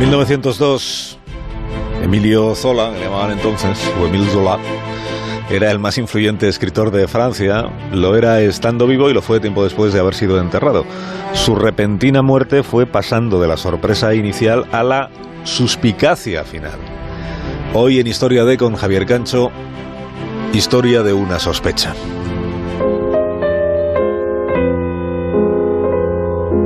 1902, 0.00 1.18
Emilio 2.02 2.54
Zola, 2.54 2.90
le 2.90 3.00
llamaban 3.00 3.32
entonces, 3.32 3.78
o 4.00 4.06
Emile 4.06 4.26
Zola, 4.30 4.58
era 5.50 5.70
el 5.70 5.78
más 5.78 5.98
influyente 5.98 6.48
escritor 6.48 6.90
de 6.90 7.06
Francia, 7.06 7.70
lo 7.92 8.16
era 8.16 8.40
estando 8.40 8.86
vivo 8.86 9.10
y 9.10 9.12
lo 9.12 9.20
fue 9.20 9.40
tiempo 9.40 9.62
después 9.62 9.92
de 9.92 10.00
haber 10.00 10.14
sido 10.14 10.40
enterrado. 10.40 10.86
Su 11.34 11.54
repentina 11.54 12.22
muerte 12.22 12.62
fue 12.62 12.86
pasando 12.86 13.42
de 13.42 13.48
la 13.48 13.58
sorpresa 13.58 14.14
inicial 14.14 14.64
a 14.72 14.82
la 14.82 15.10
suspicacia 15.44 16.44
final. 16.44 16.78
Hoy 17.74 18.00
en 18.00 18.06
Historia 18.06 18.46
de 18.46 18.56
con 18.56 18.76
Javier 18.76 19.04
Cancho, 19.04 19.50
historia 20.54 21.02
de 21.02 21.12
una 21.12 21.38
sospecha. 21.38 21.94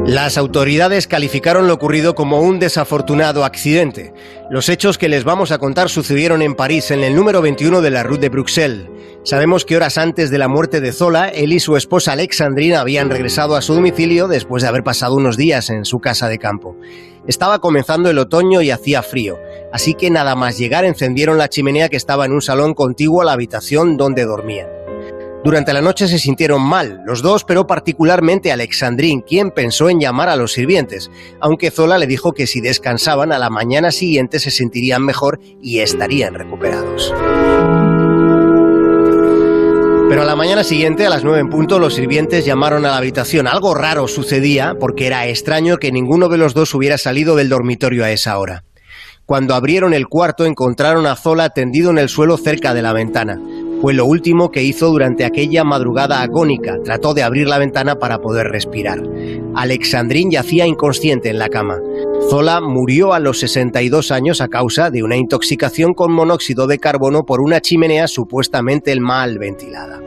Las 0.07 0.37
autoridades 0.37 1.07
calificaron 1.09 1.67
lo 1.67 1.73
ocurrido 1.73 2.15
como 2.15 2.43
un 2.43 2.59
desafortunado 2.59 3.43
accidente. 3.43 4.12
Los 4.51 4.69
hechos 4.69 4.99
que 4.99 5.09
les 5.09 5.25
vamos 5.25 5.51
a 5.51 5.57
contar 5.57 5.89
sucedieron 5.89 6.43
en 6.43 6.55
París, 6.55 6.91
en 6.91 7.03
el 7.03 7.15
número 7.15 7.41
21 7.41 7.81
de 7.81 7.91
la 7.91 8.03
Rue 8.03 8.19
de 8.19 8.29
Bruxelles. 8.29 8.91
Sabemos 9.23 9.65
que 9.65 9.77
horas 9.77 9.97
antes 9.97 10.31
de 10.31 10.37
la 10.37 10.47
muerte 10.47 10.83
de 10.83 10.93
Zola, 10.93 11.31
él 11.31 11.55
y 11.55 11.59
su 11.59 11.79
esposa 11.79 12.12
Alexandrina 12.12 12.81
habían 12.81 13.09
regresado 13.09 13.57
a 13.57 13.62
su 13.62 13.73
domicilio 13.73 14.29
después 14.29 14.62
de 14.62 14.69
haber 14.69 14.85
pasado 14.85 15.15
unos 15.15 15.39
días 15.39 15.71
en 15.71 15.87
su 15.87 16.01
casa 16.01 16.29
de 16.29 16.39
campo. 16.39 16.77
Estaba 17.27 17.61
comenzando 17.61 18.11
el 18.11 18.19
otoño 18.19 18.61
y 18.61 18.71
hacía 18.71 19.03
frío, 19.03 19.39
así 19.73 19.95
que 19.95 20.11
nada 20.11 20.34
más 20.34 20.59
llegar 20.59 20.84
encendieron 20.84 21.39
la 21.39 21.48
chimenea 21.48 21.89
que 21.89 21.97
estaba 21.97 22.27
en 22.27 22.33
un 22.33 22.43
salón 22.43 22.75
contiguo 22.75 23.23
a 23.23 23.25
la 23.25 23.33
habitación 23.33 23.97
donde 23.97 24.27
dormían. 24.27 24.84
Durante 25.45 25.75
la 25.75 25.83
noche 25.83 26.09
se 26.09 26.19
sintieron 26.19 26.62
mal, 26.62 27.03
los 27.05 27.21
dos, 27.21 27.45
pero 27.45 27.66
particularmente 27.66 28.50
Alexandrín, 28.50 29.20
quien 29.20 29.50
pensó 29.50 29.91
en 29.91 30.00
llamar 30.00 30.31
a 30.31 30.37
los 30.37 30.55
sirvientes, 30.55 31.11
aunque 31.39 31.70
Zola 31.70 31.98
le 31.98 32.06
dijo 32.06 32.33
que 32.33 32.47
si 32.47 32.62
descansaban 32.62 33.31
a 33.31 33.39
la 33.39 33.50
mañana 33.50 33.91
siguiente 33.91 34.39
se 34.39 34.50
sentirían 34.50 35.05
mejor 35.05 35.41
y 35.61 35.81
estarían 35.81 36.33
recuperados. 36.33 37.12
Pero 40.09 40.22
a 40.22 40.25
la 40.25 40.34
mañana 40.34 40.65
siguiente, 40.65 41.05
a 41.05 41.11
las 41.11 41.25
nueve 41.25 41.41
en 41.41 41.50
punto, 41.50 41.78
los 41.78 41.95
sirvientes 41.95 42.47
llamaron 42.47 42.87
a 42.87 42.91
la 42.91 42.97
habitación. 42.97 43.47
Algo 43.47 43.75
raro 43.75 44.09
sucedía 44.09 44.75
porque 44.81 45.06
era 45.06 45.27
extraño 45.27 45.77
que 45.77 45.92
ninguno 45.92 46.31
de 46.31 46.39
los 46.39 46.55
dos 46.55 46.75
hubiera 46.75 46.97
salido 46.97 47.37
del 47.37 47.50
dormitorio 47.50 48.03
a 48.05 48.11
esa 48.11 48.39
hora. 48.39 48.65
Cuando 49.27 49.55
abrieron 49.55 49.92
el 49.92 50.06
cuarto 50.06 50.47
encontraron 50.47 51.06
a 51.06 51.17
Zola 51.17 51.50
tendido 51.50 51.91
en 51.91 51.98
el 51.98 52.09
suelo 52.09 52.39
cerca 52.39 52.72
de 52.72 52.83
la 52.83 52.92
ventana. 52.92 53.41
Fue 53.85 53.93
lo 53.93 54.07
último 54.07 54.51
que 54.51 54.63
hizo 54.63 54.89
durante 54.89 55.27
aquella 55.27 55.63
madrugada 55.63 56.23
agónica. 56.23 56.79
Trató 56.83 57.13
de 57.13 57.23
abrir 57.23 57.47
la 57.47 57.59
ventana 57.59 57.97
para 57.97 58.19
poder 58.19 58.47
respirar. 58.47 59.03
Alexandrín 59.55 60.31
yacía 60.31 60.67
inconsciente 60.67 61.29
en 61.29 61.39
la 61.39 61.51
cama. 61.51 61.77
Zola 62.31 62.62
murió 62.62 63.12
a 63.12 63.19
los 63.19 63.41
62 63.41 64.11
años 64.11 64.41
a 64.41 64.49
causa 64.49 64.91
de 64.91 65.03
una 65.03 65.19
intoxicación 65.19 65.93
con 65.93 66.12
monóxido 66.12 66.67
de 66.67 66.79
carbono 66.79 67.25
por 67.25 67.43
una 67.43 67.61
chimenea 67.61 68.09
supuestamente 68.09 68.99
mal 68.99 69.39
ventilada. 69.39 70.01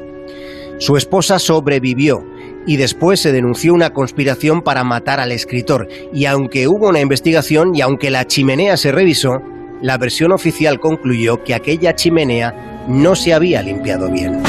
Su 0.80 0.98
esposa 0.98 1.38
sobrevivió 1.38 2.26
y 2.66 2.78
después 2.78 3.20
se 3.20 3.32
denunció 3.32 3.76
una 3.76 3.92
conspiración 3.92 4.64
para 4.64 4.84
matar 4.84 5.20
al 5.20 5.32
escritor. 5.32 5.88
Y 6.12 6.26
aunque 6.26 6.68
hubo 6.68 6.90
una 6.90 7.02
investigación 7.02 7.76
y 7.76 7.82
aunque 7.82 8.10
la 8.10 8.26
chimenea 8.26 8.76
se 8.76 8.92
revisó, 8.92 9.40
la 9.84 10.00
versión 10.00 10.32
oficial 10.32 10.80
concluyó 10.80 11.44
que 11.44 11.54
aquella 11.54 11.94
chimenea 11.94 12.74
no 12.88 13.16
se 13.16 13.34
había 13.34 13.62
limpiado 13.62 14.10
bien. 14.10 14.42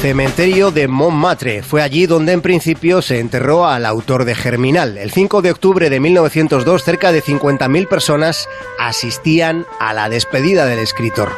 Cementerio 0.00 0.70
de 0.70 0.86
Montmartre. 0.86 1.62
Fue 1.62 1.82
allí 1.82 2.06
donde 2.06 2.32
en 2.32 2.40
principio 2.40 3.02
se 3.02 3.18
enterró 3.18 3.66
al 3.66 3.84
autor 3.84 4.24
de 4.24 4.34
Germinal. 4.34 4.98
El 4.98 5.10
5 5.10 5.42
de 5.42 5.50
octubre 5.50 5.90
de 5.90 5.98
1902, 5.98 6.84
cerca 6.84 7.10
de 7.10 7.22
50.000 7.22 7.88
personas 7.88 8.48
asistían 8.78 9.66
a 9.80 9.94
la 9.94 10.08
despedida 10.08 10.66
del 10.66 10.78
escritor. 10.78 11.30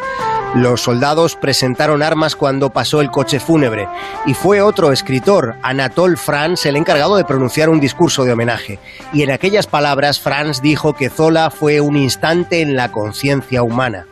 Los 0.55 0.81
soldados 0.81 1.37
presentaron 1.37 2.03
armas 2.03 2.35
cuando 2.35 2.71
pasó 2.71 3.01
el 3.01 3.11
coche 3.11 3.39
fúnebre 3.39 3.87
y 4.27 4.35
fue 4.35 4.63
otro 4.63 4.93
escritor, 4.93 5.57
Anatole 5.63 6.17
France, 6.17 6.69
el 6.69 6.77
encargado 6.77 7.17
de 7.17 7.25
pronunciar 7.25 7.69
un 7.69 7.81
discurso 7.81 8.25
de 8.25 8.33
homenaje. 8.33 8.79
Y 9.13 9.23
en 9.23 9.31
aquellas 9.31 9.67
palabras 9.67 10.21
France 10.21 10.61
dijo 10.63 10.95
que 10.95 11.11
Zola 11.11 11.51
fue 11.51 11.81
un 11.81 11.97
instante 11.97 12.63
en 12.63 12.77
la 12.77 12.91
conciencia 12.91 13.63
humana. 13.63 14.07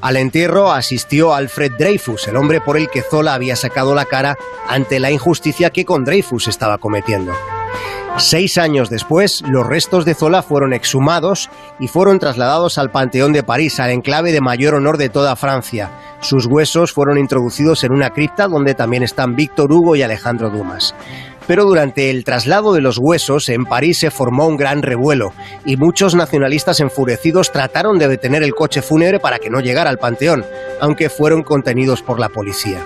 Al 0.00 0.16
entierro 0.16 0.72
asistió 0.72 1.34
Alfred 1.34 1.72
Dreyfus, 1.78 2.28
el 2.28 2.36
hombre 2.36 2.60
por 2.60 2.76
el 2.76 2.88
que 2.88 3.02
Zola 3.02 3.34
había 3.34 3.56
sacado 3.56 3.94
la 3.94 4.06
cara 4.06 4.38
ante 4.68 5.00
la 5.00 5.10
injusticia 5.10 5.70
que 5.70 5.84
con 5.84 6.04
Dreyfus 6.04 6.48
estaba 6.48 6.78
cometiendo. 6.78 7.32
Seis 8.18 8.58
años 8.58 8.90
después, 8.90 9.42
los 9.48 9.64
restos 9.64 10.04
de 10.04 10.14
Zola 10.14 10.42
fueron 10.42 10.72
exhumados 10.72 11.48
y 11.78 11.86
fueron 11.86 12.18
trasladados 12.18 12.76
al 12.76 12.90
Panteón 12.90 13.32
de 13.32 13.44
París, 13.44 13.78
al 13.78 13.90
enclave 13.90 14.32
de 14.32 14.40
mayor 14.40 14.74
honor 14.74 14.98
de 14.98 15.08
toda 15.08 15.36
Francia. 15.36 15.90
Sus 16.20 16.46
huesos 16.46 16.92
fueron 16.92 17.16
introducidos 17.16 17.84
en 17.84 17.92
una 17.92 18.10
cripta 18.10 18.48
donde 18.48 18.74
también 18.74 19.04
están 19.04 19.36
Víctor 19.36 19.72
Hugo 19.72 19.94
y 19.94 20.02
Alejandro 20.02 20.50
Dumas. 20.50 20.96
Pero 21.46 21.64
durante 21.64 22.10
el 22.10 22.24
traslado 22.24 22.74
de 22.74 22.80
los 22.80 22.98
huesos 22.98 23.48
en 23.50 23.64
París 23.64 24.00
se 24.00 24.10
formó 24.10 24.48
un 24.48 24.56
gran 24.56 24.82
revuelo 24.82 25.32
y 25.64 25.76
muchos 25.76 26.16
nacionalistas 26.16 26.80
enfurecidos 26.80 27.52
trataron 27.52 28.00
de 28.00 28.08
detener 28.08 28.42
el 28.42 28.54
coche 28.54 28.82
fúnebre 28.82 29.20
para 29.20 29.38
que 29.38 29.48
no 29.48 29.60
llegara 29.60 29.90
al 29.90 29.98
Panteón, 29.98 30.44
aunque 30.80 31.08
fueron 31.08 31.44
contenidos 31.44 32.02
por 32.02 32.18
la 32.18 32.28
policía. 32.28 32.80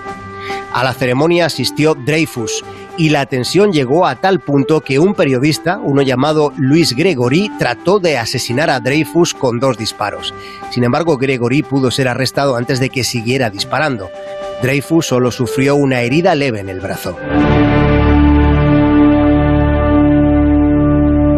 A 0.71 0.83
la 0.83 0.93
ceremonia 0.93 1.47
asistió 1.47 1.95
Dreyfus 1.95 2.63
y 2.97 3.09
la 3.09 3.25
tensión 3.25 3.71
llegó 3.71 4.05
a 4.05 4.15
tal 4.15 4.39
punto 4.39 4.81
que 4.81 4.99
un 4.99 5.15
periodista, 5.15 5.79
uno 5.83 6.01
llamado 6.01 6.53
Luis 6.57 6.95
Gregory, 6.95 7.51
trató 7.57 7.99
de 7.99 8.17
asesinar 8.17 8.69
a 8.69 8.79
Dreyfus 8.79 9.33
con 9.33 9.59
dos 9.59 9.77
disparos. 9.77 10.33
Sin 10.69 10.83
embargo, 10.83 11.17
Gregory 11.17 11.63
pudo 11.63 11.91
ser 11.91 12.07
arrestado 12.07 12.55
antes 12.55 12.79
de 12.79 12.89
que 12.89 13.03
siguiera 13.03 13.49
disparando. 13.49 14.09
Dreyfus 14.61 15.07
solo 15.07 15.31
sufrió 15.31 15.75
una 15.75 16.01
herida 16.01 16.35
leve 16.35 16.59
en 16.59 16.69
el 16.69 16.79
brazo. 16.79 17.17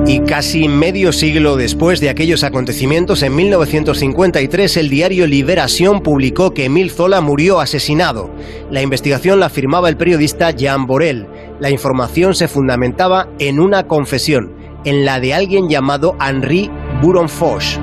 Y 0.08 0.20
casi 0.20 0.68
medio 0.68 1.12
siglo 1.12 1.56
después 1.56 2.00
de 2.00 2.10
aquellos 2.10 2.44
acontecimientos, 2.44 3.24
en 3.24 3.36
1953, 3.36 4.78
el 4.78 4.90
diario 4.90 5.26
Liberación 5.26 6.02
publicó 6.02 6.54
que 6.54 6.66
Emile 6.66 6.92
Zola 6.92 7.22
murió 7.22 7.60
asesinado. 7.60 8.30
La 8.70 8.84
investigación 8.84 9.40
la 9.40 9.50
firmaba 9.50 9.90
el 9.90 9.98
periodista 9.98 10.52
Jean 10.52 10.86
Borel. 10.86 11.26
La 11.60 11.70
información 11.70 12.36
se 12.36 12.50
fundamentaba 12.50 13.30
en 13.40 13.62
una 13.62 13.88
confesión, 13.88 14.54
en 14.84 15.06
la 15.06 15.22
de 15.22 15.34
alguien 15.34 15.70
llamado 15.70 16.16
Henri 16.20 16.70
Buronfoch. 17.02 17.80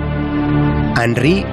Henri 1.02 1.46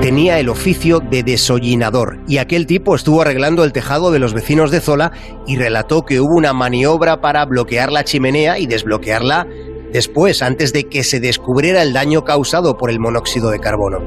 tenía 0.00 0.38
el 0.38 0.48
oficio 0.48 1.00
de 1.00 1.24
desollinador 1.24 2.20
y 2.28 2.38
aquel 2.38 2.66
tipo 2.66 2.94
estuvo 2.94 3.22
arreglando 3.22 3.64
el 3.64 3.72
tejado 3.72 4.12
de 4.12 4.20
los 4.20 4.34
vecinos 4.34 4.70
de 4.70 4.80
Zola 4.80 5.10
y 5.48 5.56
relató 5.56 6.02
que 6.02 6.20
hubo 6.20 6.36
una 6.36 6.52
maniobra 6.52 7.20
para 7.20 7.44
bloquear 7.44 7.90
la 7.90 8.04
chimenea 8.04 8.60
y 8.60 8.66
desbloquearla 8.66 9.48
después, 9.94 10.42
antes 10.42 10.72
de 10.72 10.84
que 10.84 11.04
se 11.04 11.20
descubriera 11.20 11.80
el 11.80 11.92
daño 11.92 12.24
causado 12.24 12.76
por 12.76 12.90
el 12.90 12.98
monóxido 12.98 13.50
de 13.50 13.60
carbono. 13.60 13.98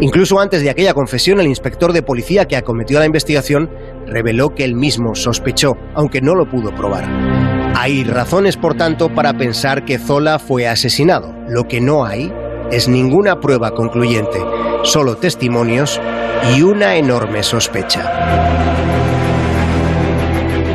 Incluso 0.00 0.40
antes 0.40 0.62
de 0.62 0.70
aquella 0.70 0.92
confesión, 0.92 1.38
el 1.40 1.46
inspector 1.46 1.92
de 1.92 2.02
policía 2.02 2.46
que 2.46 2.56
acometió 2.56 2.98
la 2.98 3.06
investigación 3.06 3.70
reveló 4.10 4.54
que 4.54 4.64
él 4.64 4.74
mismo 4.74 5.14
sospechó, 5.14 5.76
aunque 5.94 6.20
no 6.20 6.34
lo 6.34 6.48
pudo 6.48 6.74
probar. 6.74 7.08
Hay 7.76 8.04
razones, 8.04 8.56
por 8.56 8.74
tanto, 8.74 9.08
para 9.14 9.32
pensar 9.34 9.84
que 9.84 9.98
Zola 9.98 10.38
fue 10.38 10.68
asesinado. 10.68 11.34
Lo 11.48 11.66
que 11.66 11.80
no 11.80 12.04
hay 12.04 12.30
es 12.70 12.88
ninguna 12.88 13.40
prueba 13.40 13.70
concluyente, 13.70 14.38
solo 14.82 15.16
testimonios 15.16 16.00
y 16.54 16.62
una 16.62 16.96
enorme 16.96 17.42
sospecha. 17.42 18.10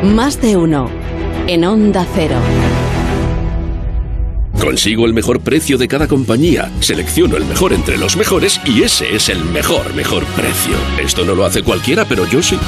Más 0.02 0.40
de 0.40 0.56
uno 0.56 0.88
en 1.46 1.64
Onda 1.64 2.06
Cero. 2.14 2.36
Consigo 4.60 5.06
el 5.06 5.14
mejor 5.14 5.40
precio 5.40 5.78
de 5.78 5.86
cada 5.86 6.08
compañía, 6.08 6.72
selecciono 6.80 7.36
el 7.36 7.44
mejor 7.44 7.72
entre 7.72 7.98
los 7.98 8.16
mejores 8.16 8.60
y 8.64 8.82
ese 8.82 9.14
es 9.14 9.28
el 9.28 9.44
mejor, 9.44 9.94
mejor 9.94 10.24
precio. 10.34 10.76
Esto 11.00 11.24
no 11.24 11.34
lo 11.34 11.44
hace 11.44 11.62
cualquiera, 11.62 12.04
pero 12.04 12.26
yo 12.26 12.42
sí. 12.42 12.58